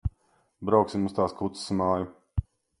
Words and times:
Brauksim 0.69 1.05
uz 1.11 1.15
tās 1.19 1.37
kuces 1.43 1.79
māju. 1.83 2.11